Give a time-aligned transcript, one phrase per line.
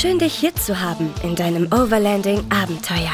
[0.00, 3.12] Schön, dich hier zu haben in deinem Overlanding-Abenteuer.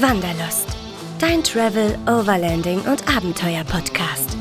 [0.00, 0.66] Wanderlust,
[1.18, 4.34] dein Travel, Overlanding und Abenteuer-Podcast.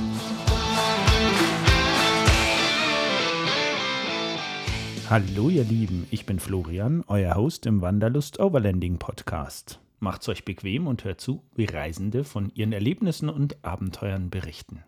[5.10, 9.82] Hallo ihr Lieben, ich bin Florian, euer Host im Wanderlust Overlanding Podcast.
[10.00, 14.82] Macht's euch bequem und hört zu, wie Reisende von ihren Erlebnissen und Abenteuern berichten.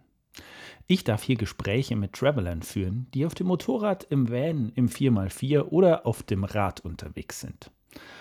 [0.85, 5.61] Ich darf hier Gespräche mit Travelern führen, die auf dem Motorrad, im Van, im 4x4
[5.63, 7.71] oder auf dem Rad unterwegs sind.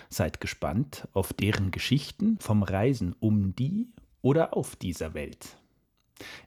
[0.09, 3.89] Seid gespannt auf deren Geschichten vom Reisen um die
[4.21, 5.57] oder auf dieser Welt.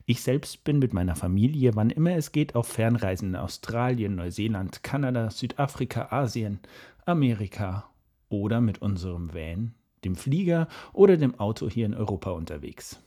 [0.05, 4.81] Ich selbst bin mit meiner Familie, wann immer es geht, auf Fernreisen in Australien, Neuseeland,
[4.81, 6.59] Kanada, Südafrika, Asien,
[7.05, 7.89] Amerika
[8.29, 12.99] oder mit unserem Van, dem Flieger oder dem Auto hier in Europa unterwegs.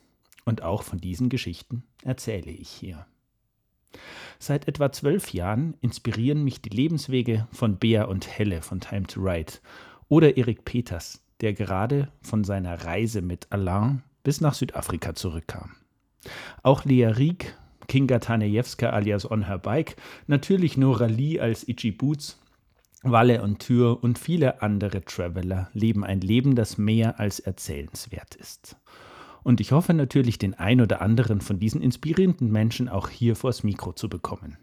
[0.51, 3.07] Und auch von diesen Geschichten erzähle ich hier.
[4.41, 9.21] Seit etwa zwölf Jahren inspirieren mich die Lebenswege von Bea und Helle von Time to
[9.21, 9.53] Ride
[10.09, 15.77] oder Erik Peters, der gerade von seiner Reise mit Alain bis nach Südafrika zurückkam.
[16.65, 19.95] Auch Lea Rieck, Kinga Tanejewska alias On Her Bike,
[20.27, 22.41] natürlich Nora Lee als Itchy Boots,
[23.05, 28.75] Walle und Tür und viele andere Traveler leben ein Leben, das mehr als erzählenswert ist.
[29.43, 33.63] Und ich hoffe natürlich, den ein oder anderen von diesen inspirierenden Menschen auch hier vors
[33.63, 34.57] Mikro zu bekommen.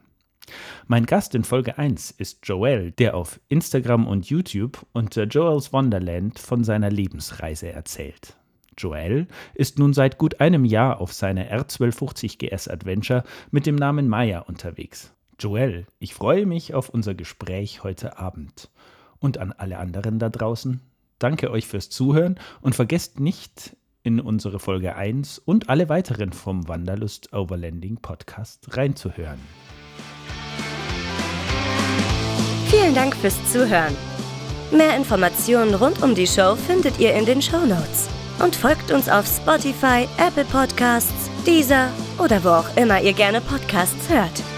[0.88, 6.40] Mein Gast in Folge 1 ist Joel, der auf Instagram und YouTube unter Joel's Wonderland
[6.40, 8.38] von seiner Lebensreise erzählt.
[8.78, 14.08] Joel ist nun seit gut einem Jahr auf seiner R1250 GS Adventure mit dem Namen
[14.08, 15.14] Maya unterwegs.
[15.40, 18.70] Joel, ich freue mich auf unser Gespräch heute Abend.
[19.20, 20.80] Und an alle anderen da draußen,
[21.20, 23.76] danke euch fürs Zuhören und vergesst nicht,
[24.08, 29.40] in unsere Folge 1 und alle weiteren vom Wanderlust Overlanding Podcast reinzuhören.
[32.70, 33.96] Vielen Dank fürs Zuhören.
[34.72, 38.08] Mehr Informationen rund um die Show findet ihr in den Show Notes.
[38.40, 44.10] Und folgt uns auf Spotify, Apple Podcasts, Deezer oder wo auch immer ihr gerne Podcasts
[44.10, 44.57] hört.